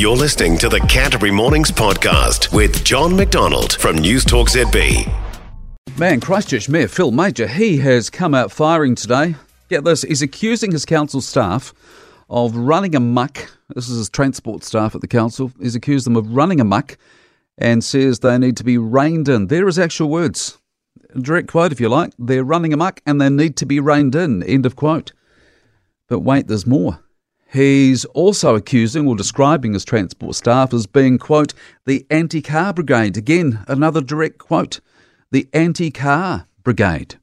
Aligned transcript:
You're 0.00 0.16
listening 0.16 0.56
to 0.60 0.70
the 0.70 0.80
Canterbury 0.80 1.30
Mornings 1.30 1.70
podcast 1.70 2.54
with 2.54 2.82
John 2.86 3.14
MacDonald 3.14 3.74
from 3.74 3.98
News 3.98 4.24
Talk 4.24 4.48
ZB. 4.48 5.06
Man, 5.98 6.20
Christchurch 6.20 6.70
Mayor 6.70 6.88
Phil 6.88 7.10
Mauger, 7.10 7.46
he 7.46 7.76
has 7.80 8.08
come 8.08 8.34
out 8.34 8.50
firing 8.50 8.94
today. 8.94 9.34
Get 9.68 9.84
this, 9.84 10.00
he's 10.00 10.22
accusing 10.22 10.72
his 10.72 10.86
council 10.86 11.20
staff 11.20 11.74
of 12.30 12.56
running 12.56 12.94
amuck. 12.94 13.50
This 13.74 13.90
is 13.90 13.98
his 13.98 14.08
transport 14.08 14.64
staff 14.64 14.94
at 14.94 15.02
the 15.02 15.06
council. 15.06 15.52
He's 15.60 15.74
accused 15.74 16.06
them 16.06 16.16
of 16.16 16.34
running 16.34 16.62
amuck 16.62 16.96
and 17.58 17.84
says 17.84 18.20
they 18.20 18.38
need 18.38 18.56
to 18.56 18.64
be 18.64 18.78
reined 18.78 19.28
in. 19.28 19.48
There 19.48 19.68
is 19.68 19.78
actual 19.78 20.08
words. 20.08 20.56
Direct 21.20 21.48
quote, 21.48 21.72
if 21.72 21.80
you 21.80 21.90
like. 21.90 22.14
They're 22.18 22.42
running 22.42 22.72
amuck 22.72 23.02
and 23.04 23.20
they 23.20 23.28
need 23.28 23.54
to 23.58 23.66
be 23.66 23.80
reined 23.80 24.14
in. 24.14 24.42
End 24.44 24.64
of 24.64 24.76
quote. 24.76 25.12
But 26.08 26.20
wait, 26.20 26.46
there's 26.46 26.66
more. 26.66 27.00
He's 27.52 28.04
also 28.06 28.54
accusing 28.54 29.08
or 29.08 29.16
describing 29.16 29.72
his 29.72 29.84
transport 29.84 30.36
staff 30.36 30.72
as 30.72 30.86
being, 30.86 31.18
quote, 31.18 31.52
the 31.84 32.06
anti 32.08 32.40
car 32.40 32.72
brigade. 32.72 33.16
Again, 33.16 33.64
another 33.66 34.00
direct 34.00 34.38
quote. 34.38 34.80
The 35.32 35.48
anti 35.52 35.90
car 35.90 36.46
brigade. 36.62 37.16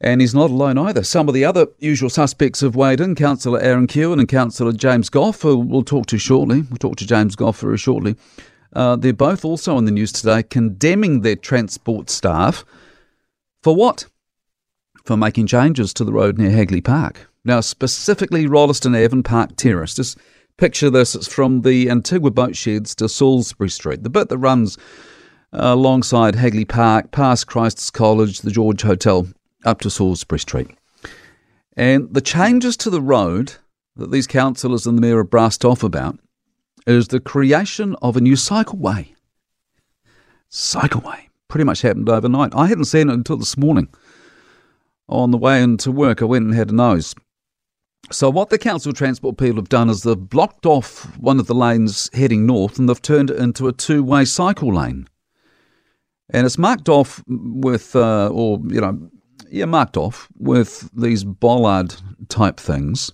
And 0.00 0.20
he's 0.20 0.34
not 0.34 0.50
alone 0.50 0.78
either. 0.78 1.04
Some 1.04 1.28
of 1.28 1.34
the 1.34 1.44
other 1.44 1.68
usual 1.78 2.10
suspects 2.10 2.60
have 2.60 2.74
weighed 2.74 3.00
in 3.00 3.14
Councillor 3.14 3.60
Aaron 3.60 3.86
Keown 3.86 4.18
and 4.18 4.28
Councillor 4.28 4.72
James 4.72 5.08
Gough, 5.08 5.42
who 5.42 5.58
we'll 5.58 5.84
talk 5.84 6.06
to 6.06 6.18
shortly. 6.18 6.62
We'll 6.62 6.78
talk 6.78 6.96
to 6.96 7.06
James 7.06 7.36
Gough 7.36 7.60
very 7.60 7.78
shortly. 7.78 8.16
Uh, 8.72 8.96
they're 8.96 9.12
both 9.12 9.44
also 9.44 9.78
in 9.78 9.84
the 9.84 9.92
news 9.92 10.10
today 10.10 10.42
condemning 10.42 11.20
their 11.20 11.36
transport 11.36 12.10
staff 12.10 12.64
for 13.62 13.76
what? 13.76 14.06
For 15.04 15.16
making 15.16 15.46
changes 15.46 15.94
to 15.94 16.04
the 16.04 16.12
road 16.12 16.36
near 16.36 16.50
Hagley 16.50 16.80
Park. 16.80 17.28
Now, 17.44 17.60
specifically 17.60 18.46
Rolleston 18.46 18.94
Ave 18.94 19.12
and 19.12 19.24
Park 19.24 19.56
Terrace. 19.56 19.94
Just 19.94 20.18
picture 20.56 20.88
this 20.88 21.14
it's 21.14 21.26
from 21.26 21.62
the 21.62 21.90
Antigua 21.90 22.30
boat 22.30 22.56
sheds 22.56 22.94
to 22.96 23.08
Salisbury 23.08 23.68
Street, 23.68 24.02
the 24.02 24.10
bit 24.10 24.28
that 24.28 24.38
runs 24.38 24.78
uh, 25.52 25.72
alongside 25.72 26.34
Hagley 26.34 26.64
Park, 26.64 27.10
past 27.10 27.46
Christ's 27.46 27.90
College, 27.90 28.40
the 28.40 28.50
George 28.50 28.82
Hotel, 28.82 29.28
up 29.64 29.80
to 29.80 29.90
Salisbury 29.90 30.38
Street. 30.38 30.70
And 31.76 32.12
the 32.14 32.20
changes 32.20 32.76
to 32.78 32.90
the 32.90 33.02
road 33.02 33.54
that 33.96 34.10
these 34.10 34.26
councillors 34.26 34.86
and 34.86 34.96
the 34.96 35.02
mayor 35.02 35.18
have 35.18 35.30
brassed 35.30 35.64
off 35.64 35.82
about 35.82 36.18
is 36.86 37.08
the 37.08 37.20
creation 37.20 37.96
of 38.02 38.16
a 38.16 38.20
new 38.20 38.34
cycleway. 38.34 39.14
Cycleway. 40.50 41.28
Pretty 41.48 41.64
much 41.64 41.82
happened 41.82 42.08
overnight. 42.08 42.54
I 42.54 42.66
hadn't 42.66 42.86
seen 42.86 43.10
it 43.10 43.14
until 43.14 43.36
this 43.36 43.56
morning. 43.56 43.88
On 45.08 45.30
the 45.30 45.38
way 45.38 45.62
into 45.62 45.92
work, 45.92 46.22
I 46.22 46.24
went 46.24 46.46
and 46.46 46.54
had 46.54 46.70
a 46.70 46.74
nose. 46.74 47.14
So, 48.10 48.30
what 48.30 48.50
the 48.50 48.58
council 48.58 48.92
transport 48.92 49.38
people 49.38 49.56
have 49.56 49.68
done 49.68 49.88
is 49.88 50.02
they've 50.02 50.16
blocked 50.16 50.66
off 50.66 51.16
one 51.18 51.40
of 51.40 51.46
the 51.46 51.54
lanes 51.54 52.10
heading 52.12 52.46
north 52.46 52.78
and 52.78 52.88
they've 52.88 53.00
turned 53.00 53.30
it 53.30 53.38
into 53.38 53.66
a 53.66 53.72
two 53.72 54.02
way 54.02 54.24
cycle 54.24 54.74
lane. 54.74 55.08
And 56.30 56.46
it's 56.46 56.58
marked 56.58 56.88
off 56.88 57.22
with, 57.26 57.94
uh, 57.96 58.28
or, 58.28 58.60
you 58.68 58.80
know, 58.80 59.10
yeah, 59.50 59.66
marked 59.66 59.96
off 59.96 60.28
with 60.36 60.90
these 60.94 61.24
bollard 61.24 61.94
type 62.28 62.58
things. 62.58 63.12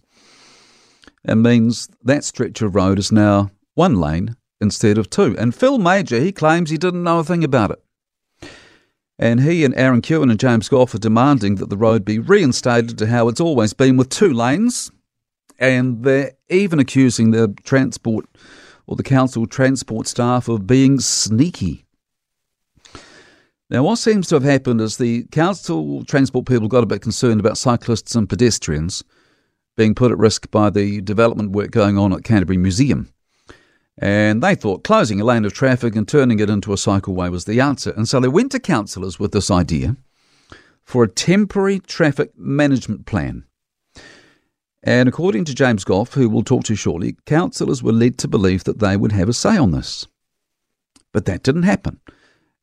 It 1.24 1.34
means 1.34 1.88
that 2.02 2.24
stretch 2.24 2.62
of 2.62 2.74
road 2.74 2.98
is 2.98 3.12
now 3.12 3.50
one 3.74 4.00
lane 4.00 4.36
instead 4.60 4.98
of 4.98 5.10
two. 5.10 5.36
And 5.38 5.54
Phil 5.54 5.78
Mauger, 5.78 6.20
he 6.20 6.32
claims 6.32 6.70
he 6.70 6.78
didn't 6.78 7.02
know 7.02 7.18
a 7.18 7.24
thing 7.24 7.44
about 7.44 7.70
it. 7.72 7.82
And 9.20 9.42
he 9.42 9.66
and 9.66 9.74
Aaron 9.76 10.00
Keown 10.00 10.30
and 10.30 10.40
James 10.40 10.70
Gough 10.70 10.94
are 10.94 10.98
demanding 10.98 11.56
that 11.56 11.68
the 11.68 11.76
road 11.76 12.06
be 12.06 12.18
reinstated 12.18 12.96
to 12.96 13.06
how 13.06 13.28
it's 13.28 13.40
always 13.40 13.74
been 13.74 13.98
with 13.98 14.08
two 14.08 14.32
lanes. 14.32 14.90
And 15.58 16.02
they're 16.04 16.32
even 16.48 16.80
accusing 16.80 17.30
the 17.30 17.54
transport 17.62 18.24
or 18.86 18.96
the 18.96 19.02
council 19.02 19.46
transport 19.46 20.06
staff 20.06 20.48
of 20.48 20.66
being 20.66 21.00
sneaky. 21.00 21.84
Now, 23.68 23.82
what 23.82 23.96
seems 23.96 24.26
to 24.28 24.36
have 24.36 24.42
happened 24.42 24.80
is 24.80 24.96
the 24.96 25.24
council 25.24 26.02
transport 26.06 26.46
people 26.46 26.66
got 26.66 26.82
a 26.82 26.86
bit 26.86 27.02
concerned 27.02 27.40
about 27.40 27.58
cyclists 27.58 28.14
and 28.14 28.26
pedestrians 28.26 29.04
being 29.76 29.94
put 29.94 30.10
at 30.10 30.18
risk 30.18 30.50
by 30.50 30.70
the 30.70 31.02
development 31.02 31.50
work 31.50 31.70
going 31.72 31.98
on 31.98 32.14
at 32.14 32.24
Canterbury 32.24 32.56
Museum. 32.56 33.12
And 34.00 34.42
they 34.42 34.54
thought 34.54 34.82
closing 34.82 35.20
a 35.20 35.24
lane 35.24 35.44
of 35.44 35.52
traffic 35.52 35.94
and 35.94 36.08
turning 36.08 36.40
it 36.40 36.50
into 36.50 36.72
a 36.72 36.76
cycleway 36.76 37.30
was 37.30 37.44
the 37.44 37.60
answer. 37.60 37.90
And 37.90 38.08
so 38.08 38.18
they 38.18 38.28
went 38.28 38.50
to 38.52 38.58
councillors 38.58 39.20
with 39.20 39.32
this 39.32 39.50
idea 39.50 39.96
for 40.82 41.04
a 41.04 41.08
temporary 41.08 41.78
traffic 41.78 42.32
management 42.36 43.04
plan. 43.06 43.44
And 44.82 45.08
according 45.08 45.44
to 45.44 45.54
James 45.54 45.84
Gough, 45.84 46.14
who 46.14 46.28
we'll 46.30 46.42
talk 46.42 46.64
to 46.64 46.74
shortly, 46.74 47.16
councillors 47.26 47.82
were 47.82 47.92
led 47.92 48.16
to 48.18 48.28
believe 48.28 48.64
that 48.64 48.78
they 48.78 48.96
would 48.96 49.12
have 49.12 49.28
a 49.28 49.34
say 49.34 49.58
on 49.58 49.72
this. 49.72 50.06
But 51.12 51.26
that 51.26 51.42
didn't 51.42 51.64
happen 51.64 52.00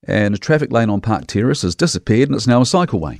and 0.04 0.34
a 0.34 0.38
traffic 0.38 0.72
lane 0.72 0.90
on 0.90 1.02
Park 1.02 1.28
Terrace 1.28 1.62
has 1.64 1.76
disappeared 1.76 2.30
and 2.30 2.36
it's 2.36 2.48
now 2.48 2.62
a 2.62 2.64
cycleway. 2.64 3.20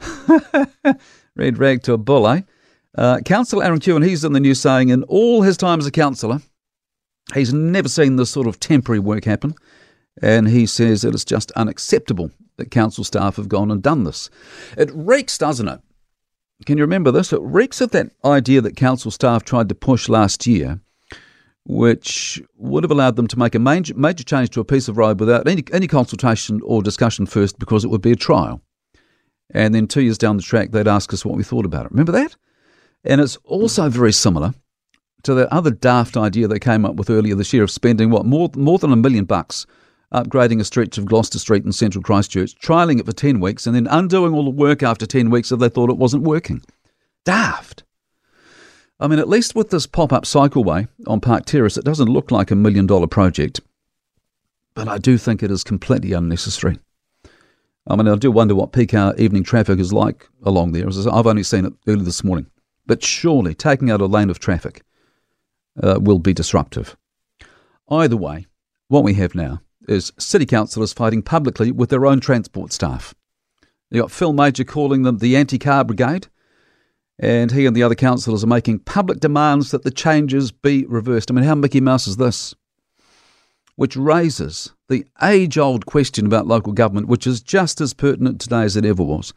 Red 1.36 1.58
rag 1.58 1.82
to 1.82 1.92
a 1.92 1.98
bull, 1.98 2.28
eh? 2.28 2.42
Uh, 2.96 3.20
councillor 3.20 3.64
Aaron 3.64 3.80
Keown, 3.80 4.02
he's 4.02 4.24
in 4.24 4.32
the 4.32 4.40
news 4.40 4.60
saying 4.60 4.88
in 4.88 5.02
all 5.04 5.42
his 5.42 5.56
time 5.56 5.80
as 5.80 5.86
a 5.86 5.90
councillor, 5.90 6.40
he's 7.34 7.52
never 7.52 7.88
seen 7.88 8.16
this 8.16 8.30
sort 8.30 8.46
of 8.46 8.60
temporary 8.60 9.00
work 9.00 9.24
happen. 9.24 9.54
And 10.22 10.48
he 10.48 10.66
says 10.66 11.04
it 11.04 11.14
is 11.14 11.24
just 11.24 11.52
unacceptable 11.52 12.30
that 12.56 12.70
council 12.70 13.04
staff 13.04 13.36
have 13.36 13.48
gone 13.48 13.70
and 13.70 13.82
done 13.82 14.04
this. 14.04 14.30
It 14.78 14.90
reeks, 14.94 15.36
doesn't 15.36 15.68
it? 15.68 15.80
Can 16.64 16.78
you 16.78 16.84
remember 16.84 17.10
this? 17.10 17.34
It 17.34 17.42
reeks 17.42 17.82
of 17.82 17.90
that 17.90 18.12
idea 18.24 18.62
that 18.62 18.76
council 18.76 19.10
staff 19.10 19.44
tried 19.44 19.68
to 19.68 19.74
push 19.74 20.08
last 20.08 20.46
year 20.46 20.80
which 21.68 22.40
would 22.56 22.84
have 22.84 22.90
allowed 22.90 23.16
them 23.16 23.26
to 23.26 23.38
make 23.38 23.54
a 23.54 23.58
major, 23.58 23.94
major 23.94 24.22
change 24.22 24.50
to 24.50 24.60
a 24.60 24.64
piece 24.64 24.88
of 24.88 24.96
road 24.96 25.18
without 25.18 25.48
any, 25.48 25.64
any 25.72 25.88
consultation 25.88 26.60
or 26.64 26.82
discussion 26.82 27.26
first 27.26 27.58
because 27.58 27.84
it 27.84 27.88
would 27.88 28.02
be 28.02 28.12
a 28.12 28.16
trial. 28.16 28.60
And 29.50 29.74
then 29.74 29.86
two 29.86 30.02
years 30.02 30.18
down 30.18 30.36
the 30.36 30.42
track, 30.42 30.70
they'd 30.70 30.88
ask 30.88 31.12
us 31.12 31.24
what 31.24 31.36
we 31.36 31.42
thought 31.42 31.66
about 31.66 31.86
it. 31.86 31.90
Remember 31.90 32.12
that? 32.12 32.36
And 33.04 33.20
it's 33.20 33.36
also 33.44 33.88
very 33.88 34.12
similar 34.12 34.54
to 35.26 35.34
the 35.34 35.52
other 35.52 35.70
daft 35.70 36.16
idea 36.16 36.48
they 36.48 36.58
came 36.58 36.84
up 36.84 36.96
with 36.96 37.10
earlier 37.10 37.34
this 37.34 37.52
year 37.52 37.62
of 37.62 37.70
spending, 37.70 38.10
what, 38.10 38.24
more, 38.24 38.50
more 38.56 38.78
than 38.78 38.92
a 38.92 38.96
million 38.96 39.24
bucks 39.24 39.66
upgrading 40.12 40.60
a 40.60 40.64
stretch 40.64 40.98
of 40.98 41.04
Gloucester 41.04 41.38
Street 41.38 41.64
in 41.64 41.72
central 41.72 42.02
Christchurch, 42.02 42.54
trialling 42.60 43.00
it 43.00 43.06
for 43.06 43.12
10 43.12 43.40
weeks, 43.40 43.66
and 43.66 43.74
then 43.74 43.88
undoing 43.88 44.32
all 44.32 44.44
the 44.44 44.50
work 44.50 44.82
after 44.82 45.04
10 45.04 45.30
weeks 45.30 45.50
if 45.50 45.58
they 45.58 45.68
thought 45.68 45.90
it 45.90 45.98
wasn't 45.98 46.22
working. 46.22 46.62
Daft. 47.24 47.82
I 49.00 49.08
mean, 49.08 49.18
at 49.18 49.28
least 49.28 49.54
with 49.54 49.70
this 49.70 49.86
pop 49.86 50.12
up 50.12 50.24
cycleway 50.24 50.88
on 51.06 51.20
Park 51.20 51.44
Terrace, 51.44 51.76
it 51.76 51.84
doesn't 51.84 52.08
look 52.08 52.30
like 52.30 52.50
a 52.50 52.56
million 52.56 52.86
dollar 52.86 53.08
project, 53.08 53.60
but 54.74 54.88
I 54.88 54.98
do 54.98 55.18
think 55.18 55.42
it 55.42 55.50
is 55.50 55.64
completely 55.64 56.12
unnecessary. 56.12 56.78
I 57.88 57.96
mean, 57.96 58.08
I 58.08 58.14
do 58.16 58.30
wonder 58.30 58.54
what 58.54 58.72
peak 58.72 58.94
hour 58.94 59.14
evening 59.16 59.44
traffic 59.44 59.78
is 59.78 59.92
like 59.92 60.28
along 60.44 60.72
there. 60.72 60.88
I've 60.88 61.26
only 61.26 61.42
seen 61.42 61.66
it 61.66 61.72
early 61.86 62.04
this 62.04 62.24
morning. 62.24 62.46
But 62.86 63.02
surely 63.02 63.54
taking 63.54 63.90
out 63.90 64.00
a 64.00 64.06
lane 64.06 64.30
of 64.30 64.38
traffic 64.38 64.82
uh, 65.82 65.98
will 66.00 66.18
be 66.18 66.34
disruptive. 66.34 66.96
Either 67.88 68.16
way, 68.16 68.46
what 68.88 69.04
we 69.04 69.14
have 69.14 69.34
now 69.34 69.60
is 69.88 70.12
city 70.18 70.46
councillors 70.46 70.92
fighting 70.92 71.22
publicly 71.22 71.70
with 71.70 71.90
their 71.90 72.06
own 72.06 72.20
transport 72.20 72.72
staff. 72.72 73.14
You've 73.90 74.02
got 74.02 74.10
Phil 74.10 74.32
Mauger 74.32 74.64
calling 74.64 75.02
them 75.02 75.18
the 75.18 75.36
anti 75.36 75.58
car 75.58 75.84
brigade 75.84 76.28
and 77.18 77.50
he 77.50 77.66
and 77.66 77.74
the 77.74 77.82
other 77.82 77.94
councillors 77.94 78.44
are 78.44 78.48
making 78.48 78.80
public 78.80 79.20
demands 79.20 79.70
that 79.70 79.84
the 79.84 79.90
changes 79.90 80.52
be 80.52 80.84
reversed. 80.86 81.30
I 81.30 81.34
mean, 81.34 81.44
how 81.44 81.54
Mickey 81.54 81.80
Mouse 81.80 82.06
is 82.06 82.16
this? 82.16 82.54
Which 83.76 83.96
raises 83.96 84.72
the 84.88 85.06
age 85.22 85.58
old 85.58 85.86
question 85.86 86.26
about 86.26 86.46
local 86.46 86.72
government, 86.72 87.08
which 87.08 87.26
is 87.26 87.40
just 87.40 87.80
as 87.80 87.94
pertinent 87.94 88.40
today 88.40 88.62
as 88.62 88.76
it 88.76 88.84
ever 88.84 89.02
was. 89.02 89.32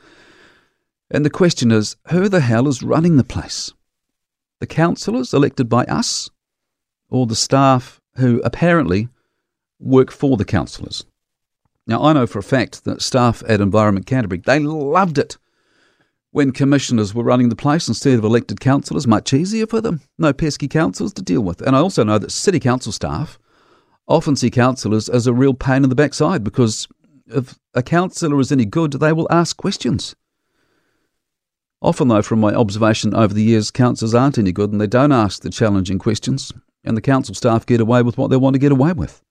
And 1.11 1.25
the 1.25 1.29
question 1.29 1.71
is 1.71 1.95
who 2.09 2.29
the 2.29 2.41
hell 2.41 2.67
is 2.67 2.83
running 2.83 3.17
the 3.17 3.23
place? 3.23 3.73
The 4.59 4.67
councillors 4.67 5.33
elected 5.33 5.69
by 5.69 5.85
us, 5.85 6.29
or 7.09 7.25
the 7.25 7.35
staff 7.35 8.01
who 8.15 8.41
apparently 8.43 9.09
work 9.79 10.11
for 10.11 10.37
the 10.37 10.45
councillors? 10.45 11.05
Now, 11.87 12.03
I 12.03 12.13
know 12.13 12.27
for 12.27 12.39
a 12.39 12.43
fact 12.43 12.83
that 12.83 13.01
staff 13.01 13.41
at 13.47 13.61
Environment 13.61 14.05
Canterbury, 14.05 14.41
they 14.45 14.59
loved 14.59 15.17
it 15.17 15.37
when 16.31 16.51
commissioners 16.51 17.13
were 17.13 17.23
running 17.23 17.49
the 17.49 17.55
place 17.55 17.87
instead 17.87 18.19
of 18.19 18.23
elected 18.23 18.59
councillors, 18.59 19.07
much 19.07 19.33
easier 19.33 19.65
for 19.65 19.81
them. 19.81 20.01
No 20.17 20.31
pesky 20.31 20.67
councillors 20.67 21.13
to 21.13 21.23
deal 21.23 21.41
with. 21.41 21.61
And 21.61 21.75
I 21.75 21.79
also 21.79 22.03
know 22.03 22.19
that 22.19 22.31
city 22.31 22.59
council 22.59 22.91
staff 22.91 23.39
often 24.07 24.35
see 24.35 24.51
councillors 24.51 25.09
as 25.09 25.25
a 25.25 25.33
real 25.33 25.53
pain 25.53 25.83
in 25.83 25.89
the 25.89 25.95
backside 25.95 26.43
because 26.43 26.87
if 27.27 27.57
a 27.73 27.81
councillor 27.81 28.39
is 28.39 28.51
any 28.51 28.65
good, 28.65 28.93
they 28.93 29.13
will 29.13 29.27
ask 29.31 29.57
questions. 29.57 30.15
Often, 31.81 32.09
though, 32.09 32.21
from 32.21 32.39
my 32.39 32.53
observation 32.53 33.13
over 33.13 33.33
the 33.33 33.43
years, 33.43 33.71
councillors 33.71 34.13
aren't 34.13 34.37
any 34.37 34.51
good 34.51 34.71
and 34.71 34.81
they 34.81 34.87
don't 34.87 35.11
ask 35.11 35.41
the 35.41 35.49
challenging 35.49 35.99
questions, 35.99 36.51
and 36.83 36.97
the 36.97 37.01
council 37.01 37.33
staff 37.33 37.65
get 37.65 37.79
away 37.79 38.01
with 38.01 38.17
what 38.17 38.29
they 38.29 38.37
want 38.37 38.53
to 38.55 38.59
get 38.59 38.71
away 38.71 38.93
with. 38.93 39.23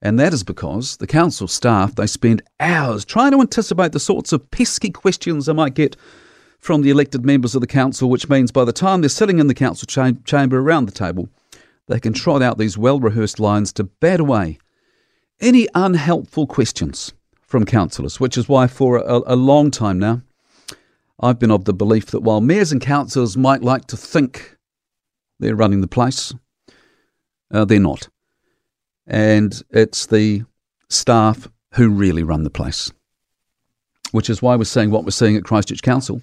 And 0.00 0.18
that 0.18 0.32
is 0.32 0.44
because 0.44 0.96
the 0.96 1.06
council 1.06 1.48
staff, 1.48 1.94
they 1.94 2.06
spend 2.06 2.42
hours 2.60 3.04
trying 3.04 3.32
to 3.32 3.40
anticipate 3.40 3.92
the 3.92 4.00
sorts 4.00 4.32
of 4.32 4.50
pesky 4.50 4.90
questions 4.90 5.46
they 5.46 5.52
might 5.52 5.74
get 5.74 5.96
from 6.58 6.82
the 6.82 6.90
elected 6.90 7.24
members 7.24 7.54
of 7.54 7.60
the 7.60 7.66
council, 7.66 8.10
which 8.10 8.28
means 8.28 8.50
by 8.50 8.64
the 8.64 8.72
time 8.72 9.00
they're 9.00 9.08
sitting 9.08 9.38
in 9.38 9.46
the 9.46 9.54
council 9.54 9.86
cha- 9.86 10.12
chamber 10.24 10.58
around 10.58 10.86
the 10.86 10.92
table, 10.92 11.28
they 11.86 12.00
can 12.00 12.12
trot 12.12 12.42
out 12.42 12.58
these 12.58 12.78
well 12.78 13.00
rehearsed 13.00 13.40
lines 13.40 13.72
to 13.72 13.84
bat 13.84 14.20
away 14.20 14.58
any 15.40 15.68
unhelpful 15.74 16.46
questions 16.46 17.12
from 17.40 17.64
councillors, 17.64 18.20
which 18.20 18.36
is 18.36 18.48
why 18.48 18.66
for 18.66 18.98
a, 18.98 19.20
a 19.26 19.36
long 19.36 19.70
time 19.70 19.98
now, 19.98 20.20
I've 21.20 21.38
been 21.38 21.50
of 21.50 21.64
the 21.64 21.72
belief 21.72 22.06
that 22.06 22.20
while 22.20 22.40
mayors 22.40 22.72
and 22.72 22.80
councillors 22.80 23.36
might 23.36 23.62
like 23.62 23.86
to 23.86 23.96
think 23.96 24.56
they're 25.40 25.56
running 25.56 25.80
the 25.80 25.88
place, 25.88 26.32
uh, 27.52 27.64
they're 27.64 27.80
not. 27.80 28.08
And 29.06 29.60
it's 29.70 30.06
the 30.06 30.44
staff 30.88 31.48
who 31.74 31.88
really 31.88 32.22
run 32.22 32.44
the 32.44 32.50
place, 32.50 32.92
which 34.12 34.30
is 34.30 34.42
why 34.42 34.56
we're 34.56 34.64
seeing 34.64 34.90
what 34.90 35.04
we're 35.04 35.10
seeing 35.10 35.36
at 35.36 35.44
Christchurch 35.44 35.82
Council 35.82 36.22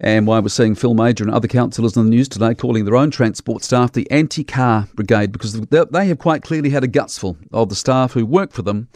and 0.00 0.26
why 0.26 0.38
we're 0.38 0.48
seeing 0.48 0.74
Phil 0.74 0.94
Mauger 0.94 1.24
and 1.24 1.32
other 1.32 1.48
councillors 1.48 1.96
in 1.96 2.04
the 2.04 2.10
news 2.10 2.28
today 2.28 2.54
calling 2.54 2.84
their 2.84 2.96
own 2.96 3.10
transport 3.10 3.64
staff 3.64 3.92
the 3.92 4.08
anti 4.10 4.44
car 4.44 4.86
brigade 4.94 5.32
because 5.32 5.60
they 5.60 6.06
have 6.06 6.18
quite 6.18 6.42
clearly 6.42 6.70
had 6.70 6.84
a 6.84 6.88
gutsful 6.88 7.36
of 7.52 7.68
the 7.68 7.74
staff 7.74 8.12
who 8.12 8.24
work 8.24 8.52
for 8.52 8.62
them 8.62 8.88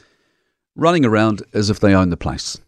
running 0.77 1.05
around 1.05 1.43
as 1.53 1.71
if 1.71 1.81
they 1.81 1.95
own 1.95 2.11
the 2.11 2.17
place. 2.17 2.59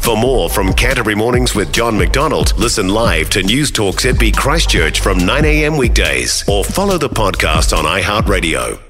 For 0.00 0.16
more 0.16 0.48
from 0.50 0.72
Canterbury 0.72 1.14
Mornings 1.14 1.54
with 1.54 1.72
John 1.72 1.96
MacDonald, 1.96 2.58
listen 2.58 2.88
live 2.88 3.30
to 3.30 3.42
News 3.42 3.70
Talk 3.70 3.96
ZB 3.96 4.34
Christchurch 4.34 5.00
from 5.00 5.18
9am 5.18 5.78
weekdays 5.78 6.42
or 6.48 6.64
follow 6.64 6.98
the 6.98 7.10
podcast 7.10 7.76
on 7.76 7.84
iHeartRadio. 7.84 8.89